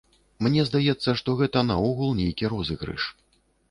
[0.47, 3.03] Мне здаецца, што гэта наогул нейкі розыгрыш!